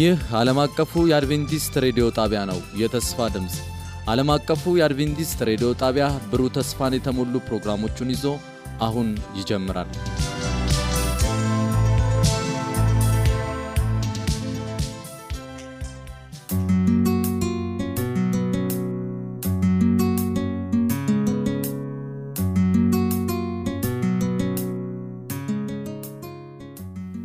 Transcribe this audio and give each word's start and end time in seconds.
ይህ 0.00 0.18
ዓለም 0.38 0.58
አቀፉ 0.62 1.02
የአድቬንቲስት 1.08 1.74
ሬዲዮ 1.84 2.04
ጣቢያ 2.18 2.40
ነው። 2.50 2.58
የተስፋ 2.80 3.26
ድምፅ 3.34 3.56
ዓለም 4.10 4.28
አቀፉ 4.34 4.72
የአድቬንቲስት 4.78 5.40
ሬዲዮ 5.48 5.70
ጣቢያ 5.82 6.06
ብሩህ 6.30 6.52
ተስፋን 6.56 6.96
የተሞሉ 6.96 7.42
ፕሮግራሞቹን 7.48 8.12
ይዞ 8.14 8.24
አሁን 8.80 9.08
ይጀምራል። 9.38 9.90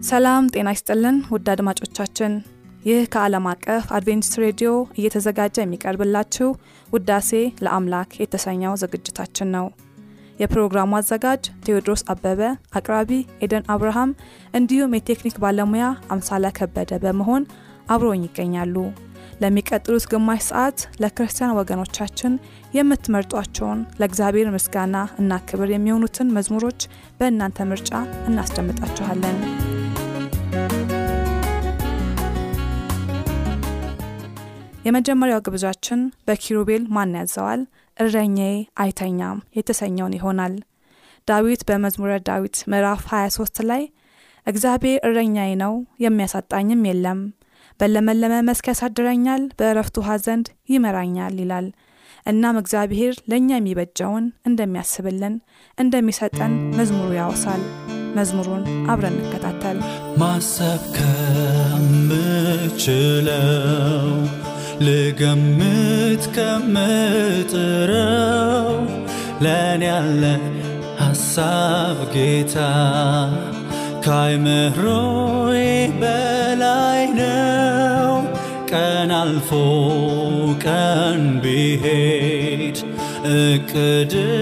ሰላም 0.07 0.49
ጤና 0.53 0.69
ይስጥልን 0.73 1.15
ውድ 1.31 1.47
አድማጮቻችን፣ 1.53 2.33
ይህ 2.85 3.03
ከዓለም 3.13 3.45
አቀፍ 3.51 3.85
አድቬንቲስት 3.97 4.35
ሬዲዮ 4.41 4.71
እየተዘጋጀ 4.97 5.55
የሚቀርብላችሁ 5.61 6.49
ውዳሴ 6.89 7.29
ለአምላክ 7.63 8.11
የተሰኘው 8.21 8.73
ዝግጅታችን 8.81 9.49
ነው። 9.55 9.65
የፕሮግራሙ 10.39 10.91
አዘጋጅ 10.99 11.43
ቴዎድሮስ 11.65 12.01
አበበ፣ 12.13 12.41
አቅራቢ 12.77 13.11
ኤደን 13.43 13.67
አብርሃም 13.75 14.11
እንዲሁም 14.53 14.95
የቴክኒክ 14.97 15.35
ባለሙያ 15.43 15.85
አምሳላ 16.15 16.53
ከበደ 16.57 16.99
በመሆን 17.05 17.45
አብሮኝ 17.89 18.23
ይገኛሉ። 18.27 18.75
ለሚቀጥሉት 19.41 20.05
ግማሽ 20.11 20.41
ሰዓት 20.49 20.79
ለክርስቲያን 21.01 21.57
ወገኖቻችን 21.59 22.35
የምትመርጧቸውን 22.77 23.81
ለእግዚአብሔር 23.99 24.49
ምስጋና 24.55 24.95
እና 25.19 25.41
ክብር 25.49 25.71
የሚሆኑትን 25.73 26.33
መዝሙሮች 26.37 26.81
በእናንተ 27.19 27.67
ምርጫ 27.71 27.91
እናስደምጣችኋለን። 28.29 29.39
የመጀመሪያው 34.85 35.43
ግብዣችን 35.45 35.99
በኪሩቤል 36.27 36.83
ማን 36.95 37.13
ያዘዋል 37.19 37.61
እረኛዬ 37.97 38.53
አይተኛም 38.83 39.37
የተሰኘውን 39.57 40.15
ይሆናል። 40.17 40.55
ዳዊት 41.27 41.61
በመዝሙረ 41.69 42.11
ዳዊት 42.27 42.57
ምዕራፍ 42.71 43.01
23 43.11 43.61
ላይ 43.69 43.83
እግዚአብሔር 44.47 44.99
እረኛዬ 45.07 45.51
ነው 45.63 45.73
የሚያሳጣኝም 46.03 46.85
የለም፣ 46.89 47.19
በለመለመ 47.79 48.33
መስክ 48.49 48.65
ያሳድረኛል፣ 48.71 49.43
በእረፍት 49.59 49.95
ውሃ 50.01 50.09
ዘንድ 50.25 50.45
ይመራኛል 50.73 51.35
ይላል። 51.41 51.67
እናም 52.25 52.55
እግዚአብሔር 52.61 53.15
ለእኛ 53.31 53.49
የሚበጀውን 53.57 54.25
እንደሚያስብልን 54.49 55.35
እንደሚሰጠን 55.77 56.53
መዝሙሩ 56.77 57.09
ያወሳል። 57.19 57.63
መዝሙሩን 58.15 58.63
አብረን 58.91 59.17
እንከታተል። 59.19 59.77
ማሰብ 60.21 60.83
ከምችለው 60.97 62.25
ልገምት 64.81 66.23
ከምጥረው 66.35 67.89
ለእኔ 69.43 69.83
ያለ 69.85 70.23
ሐሳብ 70.99 71.97
ጌታ 72.15 72.55
ካይምሮዬ 74.05 75.57
በላይ 76.01 77.01
ነው። 77.13 78.11
ቀን 78.71 79.11
አልፎ 79.13 79.49
ቀን 80.65 81.21
ቢሄድ 81.43 82.77
እቅድህ 83.35 84.33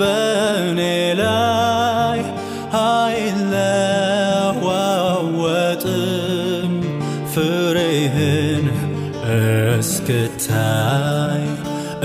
በእኔ 0.00 0.80
ላይ 1.20 2.20
አይለዋወጥም 2.82 3.89
እስክታይ 10.10 11.42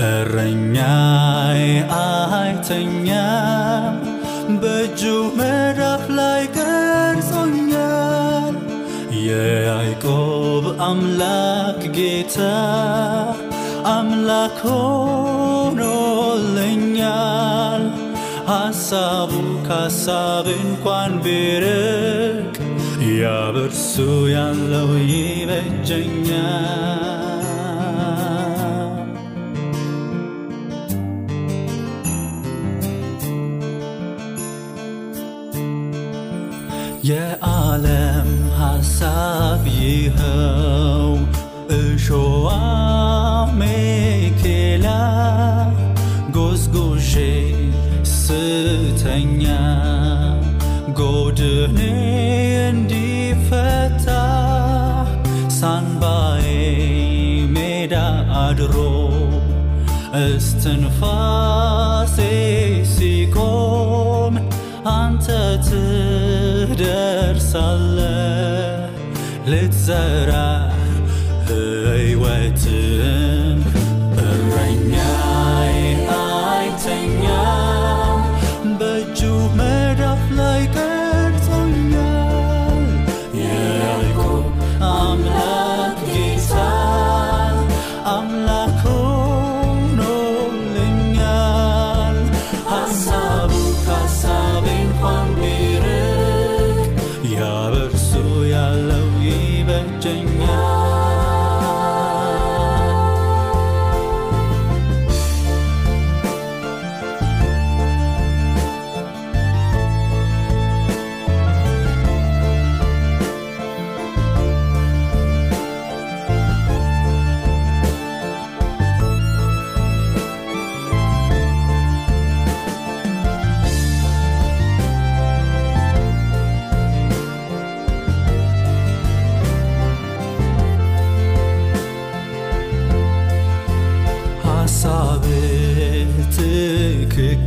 እረኛዬ 0.08 1.60
አይተኛም፣ 1.96 3.94
በእጁ 4.60 5.00
መዳፍ 5.38 6.04
ላይ 6.18 6.42
ቀርጾኛል። 6.56 8.54
የያዕቆብ 9.26 10.64
አምላክ 10.88 11.80
ጌታ 11.98 12.38
አምላክ 13.94 14.58
ሆኖልኛል። 14.68 15.74
ሐሳቡ 18.50 19.32
ከሐሳብ 19.68 20.46
እንኳን 20.58 21.12
ቢርቅ 21.24 22.54
ያ 23.16 23.24
በርሱ 23.54 23.94
ያለው 24.34 24.90
ይበጀኛል። 25.10 26.76
የዓለም 37.08 38.28
ሐሳብ 38.58 39.62
ይኸው 39.78 41.10
እሾዋ 41.76 42.48
ሜኬላ 43.58 44.86
ጎዝጉዤ 46.36 47.12
ስተኛ 48.14 49.44
ጎድኔ 51.00 51.78
እንዲፈታ 52.68 54.08
ሳንባዬ 55.58 56.46
ሜዳ 57.56 57.94
አድሮ 58.44 58.76
እስትንፋሴ 60.26 62.16
ሲቆም 62.94 64.34
አንተ 64.92 65.26
صلى 67.56 68.88
لتزرع 69.46 70.65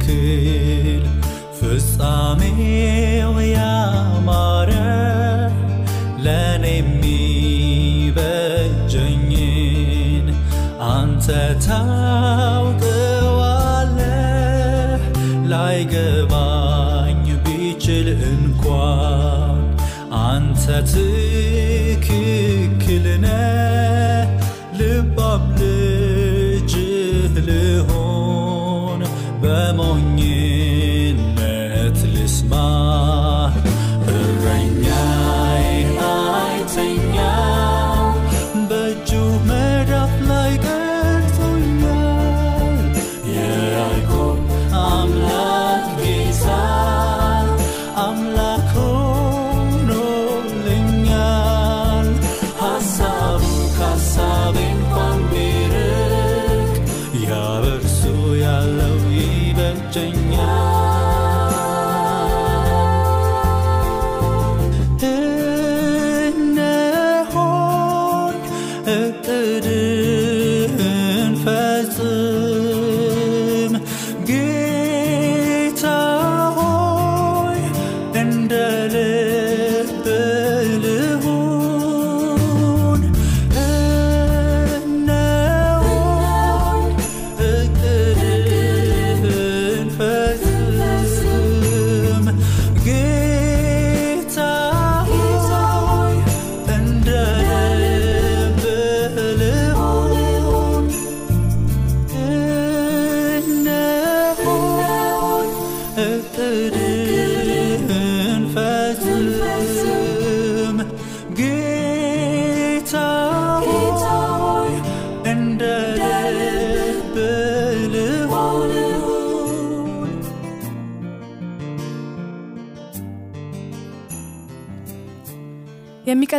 day. 0.10 0.49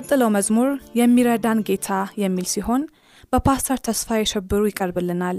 የሚቀጥለው 0.00 0.30
መዝሙር 0.34 0.68
የሚረዳን 0.98 1.58
ጌታ 1.68 1.88
የሚል 2.20 2.46
ሲሆን 2.52 2.82
በፓስተር 3.32 3.78
ተስፋዬ 3.86 4.22
ሽብሩ 4.30 4.62
ይቀርብልናል። 4.68 5.38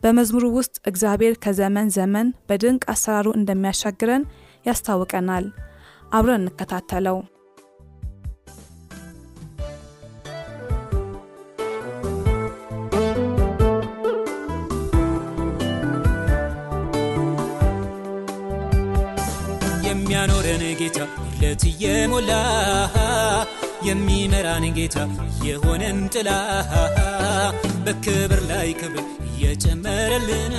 በመዝሙሩ 0.00 0.44
ውስጥ 0.56 0.74
እግዚአብሔር 0.90 1.34
ከዘመን 1.44 1.88
ዘመን 1.96 2.28
በድንቅ 2.48 2.82
አሰራሩ 2.94 3.26
እንደሚያሻግረን 3.38 4.26
ያስታውቀናል። 4.66 5.46
አብረን 6.12 6.42
እንከታተለው። 6.42 7.18
የሚያኖረን 19.86 20.64
ጌታ 20.80 20.98
ለት 21.40 21.64
የሚመራን 23.82 24.64
ጌታ 24.76 24.98
የሆነን 25.46 25.98
ጥላ 26.14 26.30
በክብር 27.84 28.40
ላይ 28.50 28.70
ክብር 28.80 29.04
እየጨመረልን 29.28 30.54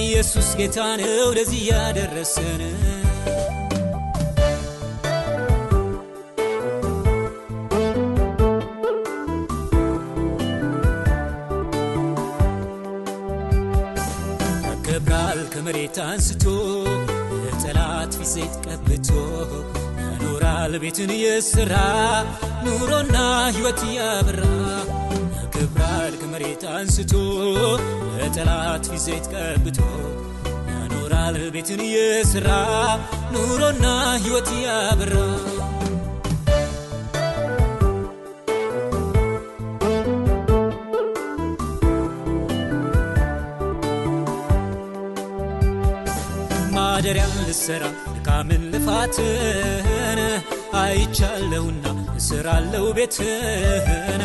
ኢየሱስ 0.00 0.48
ጌታ 0.58 0.78
ነው 1.00 1.28
ለዚህ 1.36 1.62
ያደረሰን። 1.70 2.62
ያከብራል 14.64 15.40
ከመሬት 15.52 15.96
አንስቶ 16.04 16.44
ለጠላት 17.42 18.14
ፊት 18.22 18.54
ቀብቶ 18.66 19.08
ያኖራል 20.62 20.74
ቤትን 20.82 21.10
የሥራ 21.16 21.74
ኑሮና 22.64 23.16
ሕይወት 23.54 23.80
ያበራ 23.94 24.40
ያከብራል 25.34 26.14
ከመሬት 26.20 26.62
አንስቶ 26.72 27.12
ለጠላት 28.16 28.84
ፊት 28.90 29.02
ዘይት 29.06 29.26
ቀብቶ 29.34 29.78
ያኖራል። 30.70 31.38
ቤትን 31.54 31.80
የሥራ 31.88 32.48
ኑሮና 33.34 33.86
ሕይወት 34.18 34.50
ያበራ። 34.60 35.14
ማደሪያን 46.74 47.34
ልሰራ 47.40 47.82
ድካምን 48.08 48.62
ልፋትን 48.72 49.86
አይቻለሁና 50.80 51.84
እስራለው 52.20 52.86
ቤትን 52.96 54.22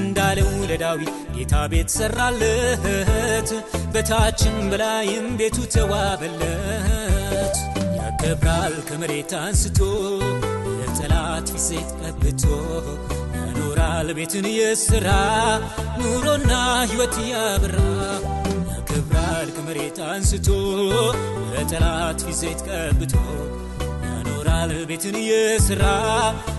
እንዳለው 0.00 0.50
ለዳዊት 0.70 1.12
ጌታ 1.36 1.54
ቤት 1.72 1.90
ሰራለት። 1.94 3.50
በታችም 3.94 4.56
በላይም 4.70 5.26
ቤቱ 5.40 5.58
ተዋበለት። 5.74 7.56
ያከብራል 7.98 8.74
ከመሬት 8.88 9.32
አንስቶ 9.40 9.78
ለጠላት 10.78 11.48
ፊት 11.58 11.90
ቀብቶ 12.00 12.44
ያኖራል 13.36 14.08
ቤትን 14.18 14.46
የሥራ 14.56 15.08
ኑሮና 16.00 16.52
ሕይወት 16.84 17.16
ያበራ። 17.30 17.76
ያከብራል 18.70 19.48
ከመሬት 19.56 19.98
አንስቶ 20.10 20.48
ለጠላት 21.52 22.20
ፊት 22.32 22.60
ቀብቶ 22.70 23.14
ያኖራል 24.62 24.72
ቤትን 24.88 25.16
የሥራ 25.22 25.82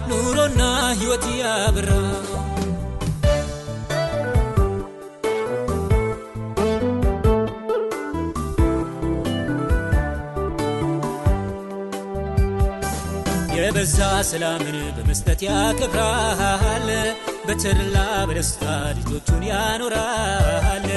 ኑሮና 0.10 0.62
ሕይወት 0.91 1.25
ያበራ 1.39 1.89
የበዛ 13.55 13.98
ሰላምን 14.29 14.77
በመስጠት 14.98 15.41
ያከብራል። 15.48 16.88
በተድላ 17.46 17.98
በደስታ 18.29 18.63
ልጆቹን 18.98 19.43
ያኖራል። 19.50 20.88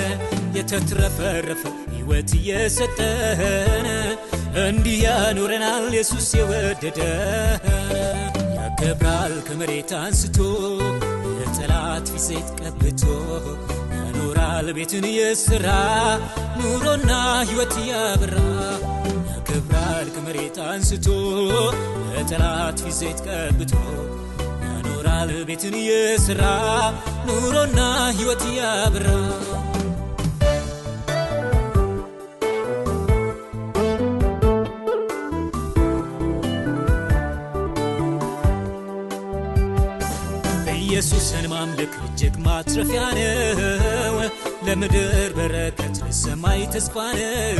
የተትረፈረፈ 0.56 1.62
ሕይወት 1.94 2.30
እየሰጠን 2.38 3.86
እንዲህ 4.62 4.98
ያኖረናል 5.04 5.86
ኢየሱስ 5.90 6.26
የወደደን 6.38 7.62
ያከብራል 8.56 9.34
ከመሬት 9.46 9.90
አንስቶ 10.00 10.38
ለጠላት 11.38 12.08
ፊት 12.16 12.48
ቀብቶ 12.60 13.02
ያኖራል 13.96 14.68
ቤትን 14.78 15.06
የሥራ 15.16 15.66
ኑሮና 16.60 17.10
ሕይወት 17.48 17.74
ያበራ። 17.90 18.36
ያከብራል 19.30 20.08
ከመሬት 20.16 20.58
አንስቶ 20.68 21.08
ለጠላት 22.08 22.80
ፊት 22.90 23.20
ቀብቶ 23.28 23.74
ያኖራል 24.64 25.32
ቤትን 25.50 25.76
የሥራ 25.88 26.42
ኑሮና 27.28 27.80
ሕይወት 28.18 28.44
ያበራ 28.60 29.08
ኢየሱስን 40.94 41.46
ማምለክ 41.52 41.92
እጅግ 42.04 42.34
ማትረፊያ 42.44 43.00
ነው። 43.16 44.18
ለምድር 44.66 45.08
በረከት 45.36 45.96
ለሰማይ 46.04 46.60
ተስፋ 46.74 46.94
ነው። 47.16 47.58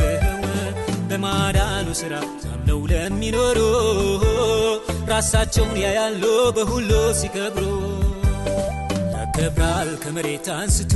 በማዳኑ 1.09 1.87
ሥራ 1.99 2.13
ታምነው 2.41 2.79
ለሚኖሩ 2.91 3.59
ራሳቸውን 5.11 5.75
ያያሉ 5.83 6.23
በሁሉ 6.55 6.89
ሲከብሩ 7.19 7.65
ያከብራል 9.15 9.91
ከመሬት 10.03 10.47
አንስቶ 10.55 10.93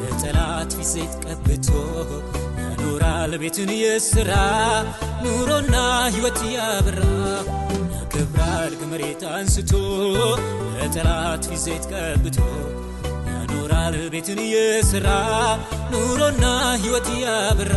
ለጠላት 0.00 0.72
ፊት 0.90 1.14
ቀብቶ 1.26 1.68
ያኖራል 2.62 3.34
ቤትን 3.42 3.72
የሥራ 3.82 4.32
ኑሮና 5.24 5.76
ሕይወት 6.08 6.40
ያበራ 6.54 7.00
ያከብራል 8.16 8.72
ከመሬት 8.80 9.22
አንስቶ 9.30 9.70
ለጠላት 10.74 11.44
ፊት 11.48 11.60
ዘይት 11.62 11.84
ቀብቶ 11.92 12.36
ያኖራል 13.28 13.94
ቤትን 14.12 14.40
የሥራ 14.46 15.06
ኑሮና 15.92 16.44
ሕይወት 16.82 17.08
ያበራ 17.22 17.72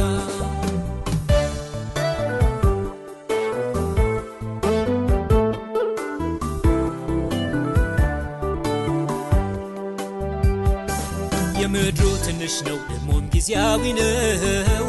የምድሩ 11.62 12.10
ትንሽ 12.25 12.58
ነው 12.67 12.77
ደግሞም 12.91 13.25
ጊዜያዊ 13.34 13.84
ነው። 13.98 14.88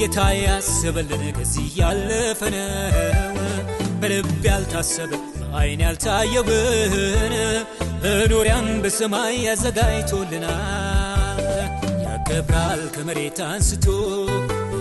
ጌታ 0.00 0.18
ያሰበልን 0.38 1.24
ከዚህ 1.36 1.68
ያለፈ 1.80 2.40
በልብ 4.02 4.28
ያልታሰበ 4.46 5.10
በዓይን 5.40 5.80
ያልታየውን 5.84 7.34
መኖሪያን 8.02 8.68
በሰማይ 8.84 9.36
ያዘጋጅቶልናል። 9.46 11.40
ያከብራል 12.04 12.82
ከመሬት 12.94 13.38
አንስቶ 13.48 13.86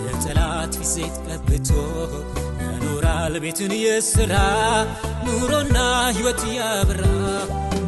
ለጠላት 0.05 0.73
ፊት 0.79 0.89
ዘይት 0.93 1.15
ቀብቶ 1.27 1.69
ያኖራል 2.63 3.35
ቤትን 3.43 3.73
የሥራ 3.81 4.33
ኑሮና 5.27 5.77
ሕይወት 6.17 6.41
ያበራ 6.57 7.03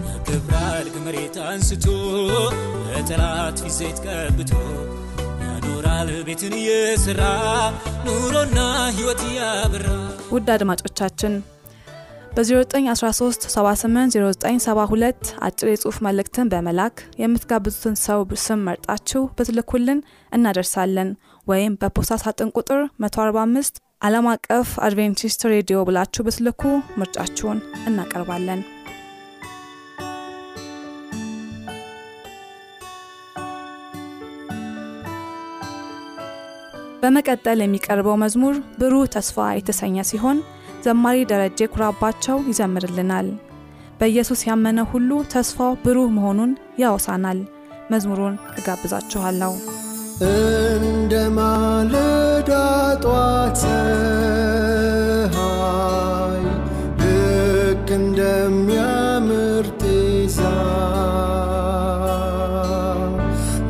ያከብራል 0.09 0.87
ከመሬት 0.95 1.37
አንስቶ 1.47 1.85
ለጠላት 2.87 3.59
ፊት 3.69 3.99
ቀብቶ 4.07 4.53
ያኖራል 5.43 6.11
ቤትን 6.29 6.55
የሥራ 6.67 7.21
ኑሮና 8.07 8.59
ሕይወት 8.97 9.23
ያበራ 9.37 9.87
ውድ 10.33 10.47
አድማጮቻችን 10.53 11.33
በ0913 12.35 13.43
780972 13.47 15.33
አጭር 15.47 15.67
የጽሑፍ 15.71 15.97
መልእክትን 16.05 16.49
በመላክ 16.53 16.95
የምትጋብዙትን 17.21 17.95
ሰው 18.05 18.21
ስም 18.45 18.63
መርጣችሁ 18.67 19.21
ብትልኩልን 19.37 19.99
እናደርሳለን 20.31 21.09
ወይም 21.47 21.77
በፖስታ 21.81 22.17
ሳጥን 22.23 22.53
ቁጥር 22.57 22.81
145 23.05 23.77
ዓለም 24.01 24.27
አቀፍ 24.31 24.69
አድቬንቲስት 24.85 25.43
ሬዲዮ 25.53 25.79
ብላችሁ 25.89 26.23
ብትልኩ 26.27 26.63
ምርጫችሁን 27.01 27.59
እናቀርባለን። 27.89 28.61
በመቀጠል 37.03 37.59
የሚቀርበው 37.61 38.15
መዝሙር 38.21 38.55
ብሩህ 38.79 39.05
ተስፋ 39.15 39.45
የተሰኘ 39.55 40.05
ሲሆን 40.09 40.37
ዘማሪ 40.85 41.17
ደረጀ 41.31 41.59
ኩራባቸው 41.73 42.37
ይዘምርልናል። 42.49 43.27
በኢየሱስ 43.99 44.41
ያመነ 44.47 44.79
ሁሉ 44.91 45.11
ተስፋው 45.33 45.73
ብሩህ 45.83 46.09
መሆኑን 46.15 46.51
ያወሳናል። 46.81 47.39
መዝሙሩን 47.91 48.35
እጋብዛችኋለሁ። 48.59 49.53
እንደ 50.29 51.13
ማለዳ 51.37 52.51
ጧት 53.05 53.61
ፀሐይ 55.33 56.43
ልክ 57.01 57.87
እንደሚያምር 57.99 59.67
ጤዛ 59.83 60.39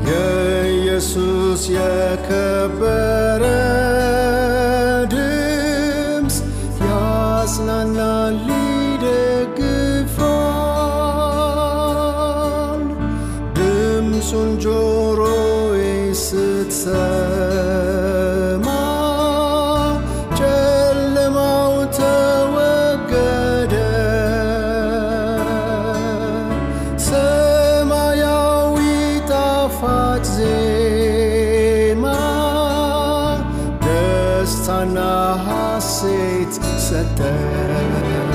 የኢየሱስ 0.09 1.63
የከበረ 1.75 2.32
states 36.13 36.59
said 36.77 37.17
that. 37.17 38.32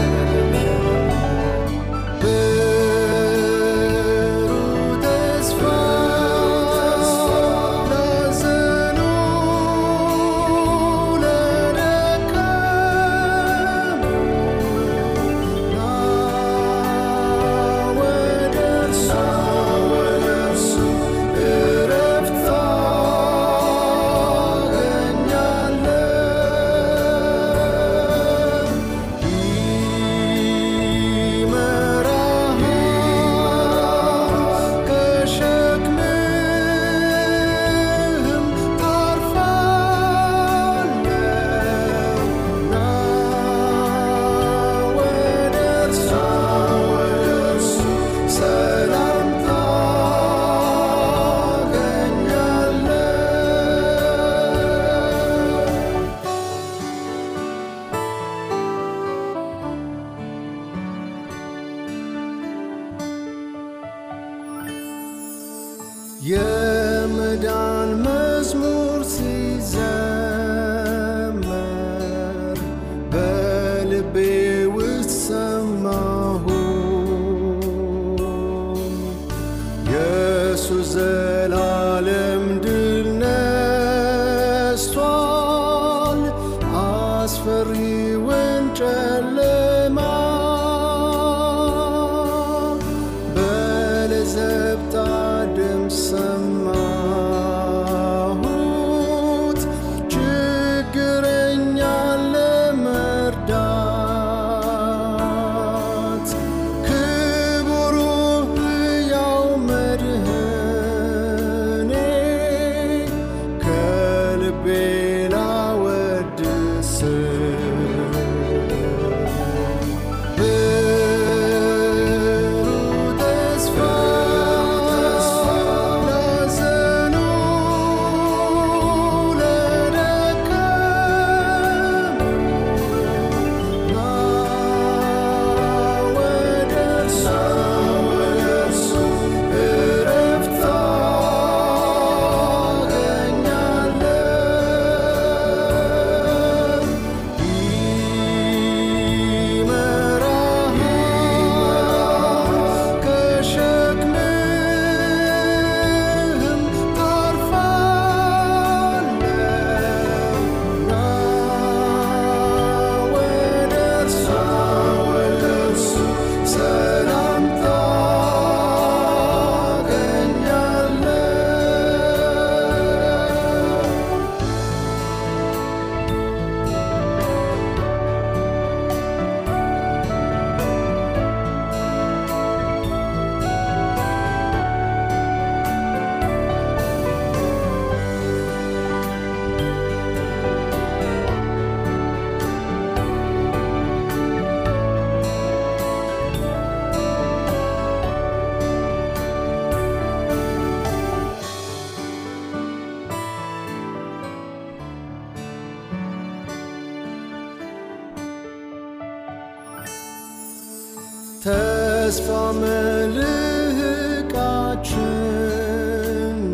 ተስፋ 212.18 212.30
መልህቃችን 212.60 213.26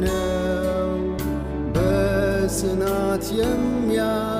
ነው። 0.02 0.90
በጽናት 1.74 3.24
የሚያቆመን 3.38 4.33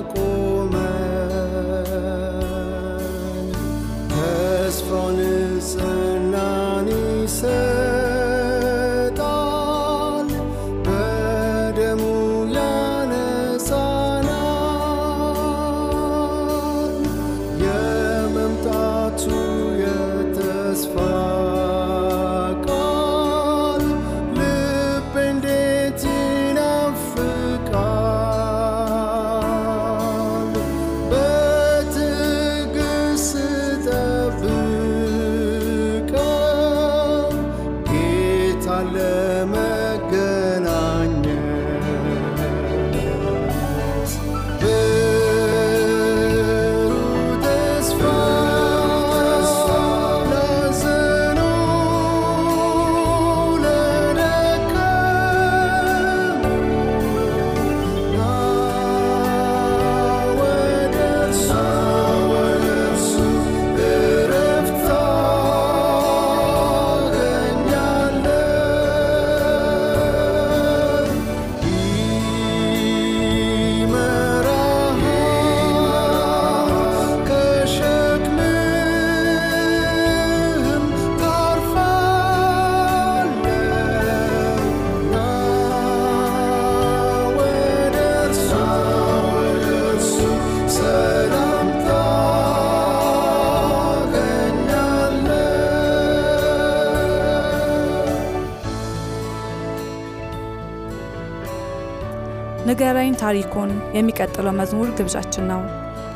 ንገረኝ 102.75 103.13
ታሪኩን 103.21 103.73
የሚቀጥለው 103.97 104.55
መዝሙር 104.57 104.89
ግብዣችን 104.99 105.45
ነው። 105.51 105.61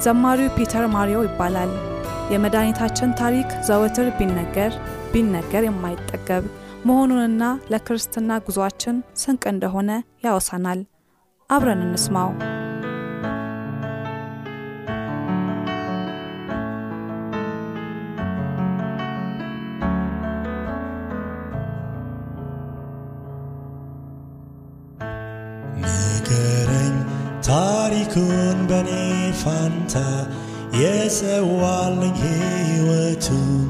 ዘማሪው 0.04 0.48
ፒተር 0.56 0.84
ማሪዮ 0.94 1.18
ይባላል። 1.26 1.72
የመድኃኒታችን 2.32 3.14
ታሪክ 3.20 3.48
ዘወትር 3.68 4.08
ቢነገር 4.18 4.72
ቢነገር 5.12 5.64
የማይጠገብ 5.66 6.44
መሆኑንና 6.84 7.42
ለክርስትና 7.72 8.40
ጉዞአችን 8.48 8.98
ስንቅ 9.22 9.44
እንደሆነ 9.54 9.90
ያወሳናል። 10.26 10.82
አብረን 11.50 11.84
እንስማው። 11.86 12.32
ታሪኩን 28.10 28.58
በኔ 28.68 28.90
ፋንታ 29.40 29.94
የሰዋልኝ 30.80 32.16
ሕይወቱን 32.20 33.68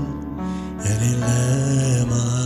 እኔን 0.90 1.22
ለማዳን 1.90 2.44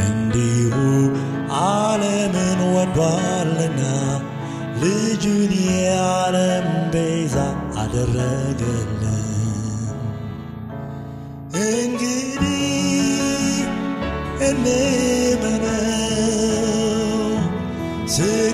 እንዲሁ 0.00 0.74
ዓለምን 1.64 2.60
ወዷልና 2.74 3.82
ልጁን 4.82 5.52
የዓለም 5.68 6.66
ቤዛ 6.94 7.36
አደረገልን። 7.82 9.28
እንግዲህ 11.66 12.64
እንመነው 14.48 15.81
See. 18.12 18.51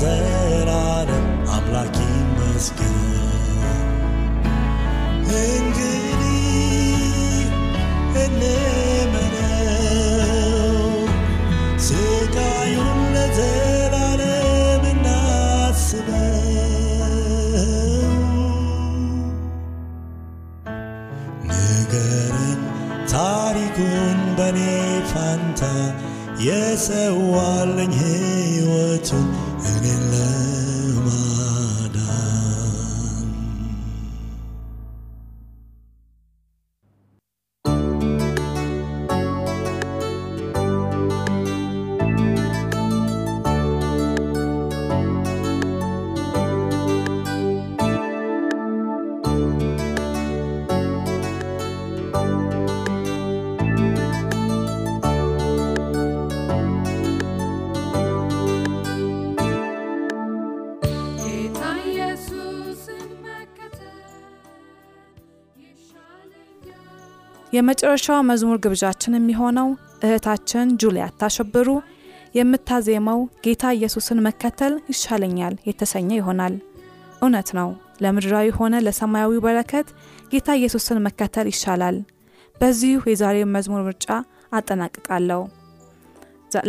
that 0.00 0.68
I'm, 0.68 1.48
I'm 1.48 1.72
like. 1.72 3.05
የመጨረሻው 67.56 68.20
መዝሙር 68.30 68.58
ግብዣችን 68.64 69.16
የሚሆነው 69.16 69.68
እህታችን 70.02 70.72
ጁሊያ 70.82 71.04
ታሸብሩ 71.20 71.68
የምታዜመው 72.34 73.20
ጌታ 73.44 73.64
ኢየሱስን 73.76 74.18
መከተል 74.26 74.74
ይሻለኛል 74.92 75.54
የተሰኘ 75.68 76.10
ይሆናል። 76.18 76.54
እውነት 77.22 77.50
ነው። 77.58 77.68
ለምድራዊ 78.04 78.48
ሆነ 78.58 78.74
ለሰማያዊ 78.86 79.38
በረከት 79.44 79.88
ጌታ 80.32 80.56
ኢየሱስን 80.58 80.98
መከተል 81.06 81.46
ይሻላል። 81.52 81.98
በዚሁ 82.56 83.00
የዛሬው 83.10 83.48
መዝሙር 83.54 83.82
ምርጫ 83.88 84.06
አጠናቅቃለሁ። 84.52 85.42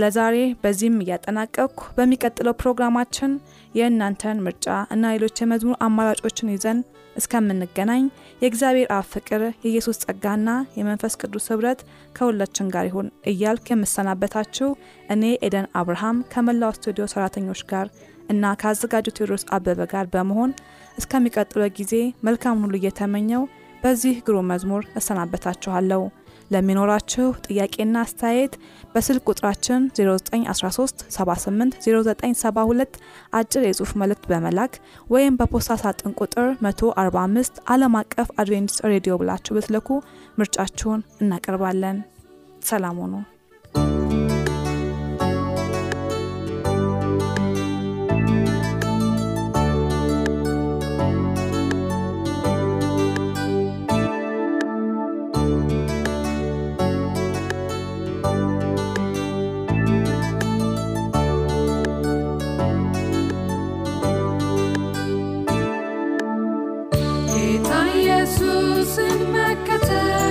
ለዛሬ 0.01 0.35
በዚህም 0.61 1.01
እያጠናቀቅኩ 1.03 1.81
በሚቀጥለው 1.97 2.55
ፕሮግራማችን 2.61 3.31
የእናንተን 3.77 4.41
ምርጫ 4.45 4.65
እና 4.93 5.11
ሌሎች 5.15 5.41
የመዝሙር 5.41 5.77
አማራጮችን 5.85 6.51
ይዘን 6.53 6.79
እስከምንገናኝ 7.15 8.03
የእግዚአብሔር 8.41 8.89
አብ 8.95 9.05
ፍቅር 9.13 9.41
የኢየሱስ 9.57 9.99
ጸጋና 10.03 10.49
የመንፈስ 10.77 11.13
ቅዱስ 11.21 11.45
ህብረት 11.51 11.79
ከሁላችን 12.17 12.71
ጋር 12.75 12.85
ይሁን 12.89 13.07
እያልኩ 13.31 13.67
የምሰናበታችሁ 13.71 14.69
እኔ 15.15 15.23
ኤደን 15.47 15.67
አብርሃም 15.81 16.19
ከመላው 16.33 16.73
ስቱዲዮ 16.77 17.07
ሰራተኞች 17.13 17.63
ጋር 17.71 17.87
እና 18.29 18.53
ከአዘጋጁ 18.61 19.07
ቴዎድሮስ 19.17 19.45
አበበ 19.55 19.81
ጋር 19.93 20.05
በመሆን 20.13 20.53
እስከሚቀጥለው 20.97 21.69
ጊዜ 21.77 21.93
መልካም 22.27 22.61
ሁሉ 22.63 22.75
እየተመኘው 22.79 23.43
በዚህ 23.83 24.15
ግሩም 24.27 24.49
መዝሙር 24.51 24.83
እሰናበታችኋለሁ። 24.99 26.01
ለሚኖራችሁ 26.51 27.27
ጥያቄና 27.47 27.95
አስተያየት 28.03 28.53
በስልክ 28.93 29.23
ቁጥራችን 29.31 29.81
0913 29.99 31.05
78 31.17 31.77
0972 31.87 32.99
አጭር 33.39 33.63
የጽሑፍ 33.67 33.93
መልእክት 34.01 34.27
በመላክ 34.31 34.75
ወይም 35.07 35.37
በፖስታ 35.41 35.79
ሳጥን 35.83 36.17
ቁጥር 36.21 36.49
145 36.63 37.63
ዓለም 37.67 37.95
አቀፍ 38.01 38.29
አድቬንቲስት 38.41 38.85
ሬዲዮ 38.93 39.15
ብላችሁ 39.23 39.55
ብትልኩ 39.57 39.89
ምርጫችሁን 40.39 41.01
እናቀርባለን። 41.21 41.99
ሰላም 42.63 42.99
ሁኑ። 43.03 43.13
ኢየሱስን 68.97 69.19
መከተል 69.33 70.26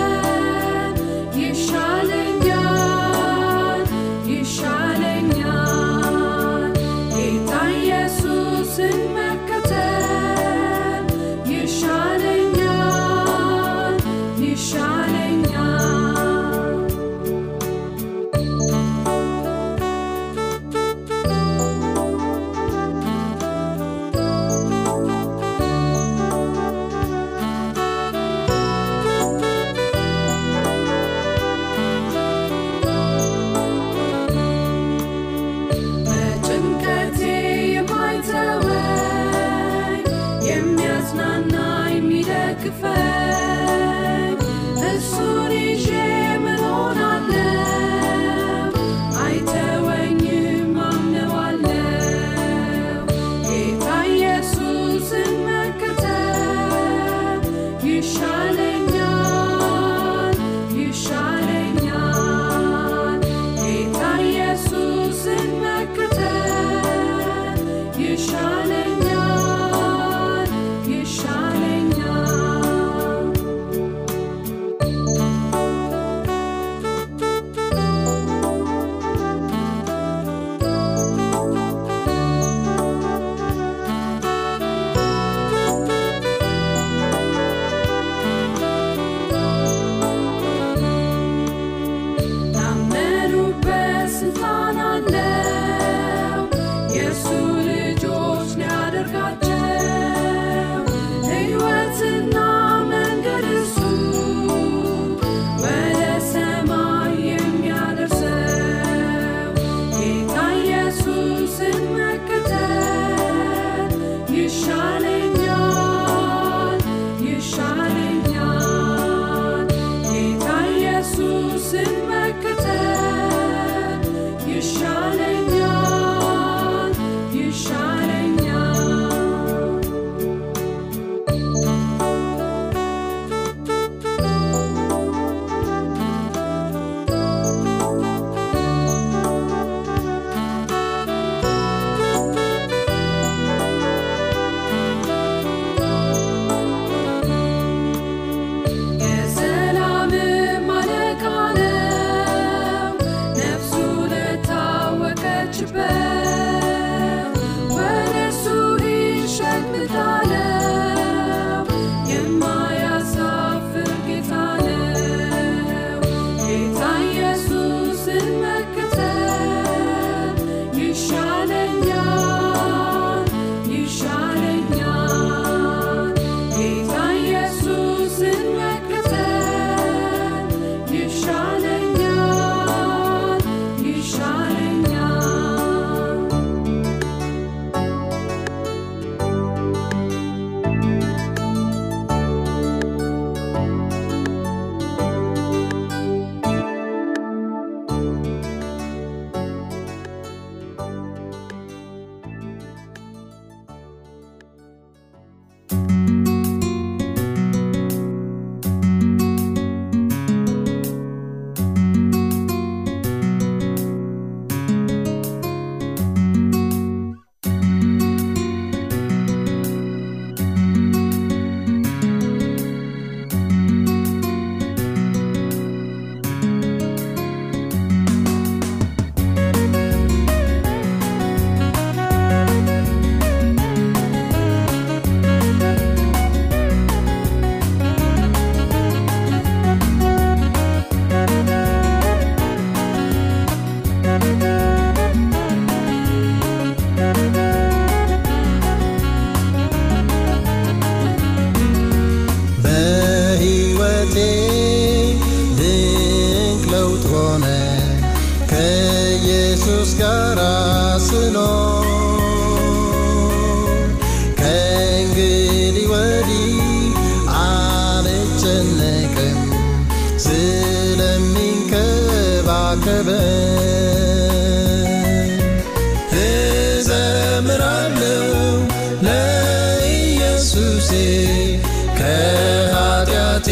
ከኃጢአቴ 281.99 283.49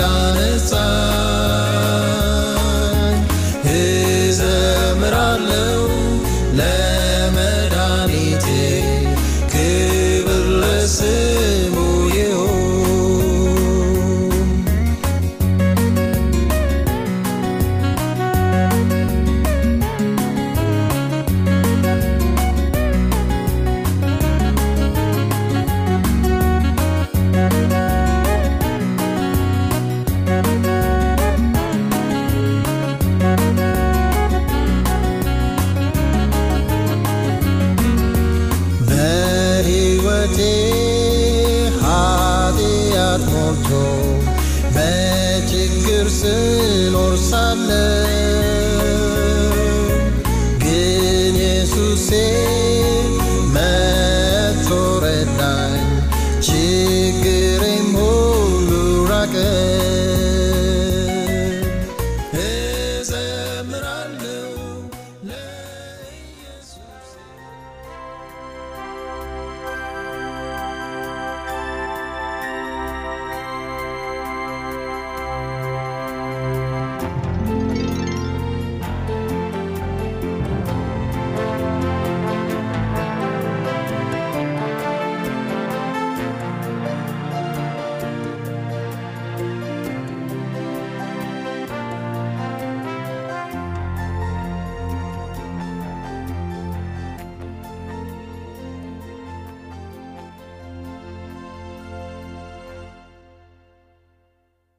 ላነጻኝ 0.00 1.05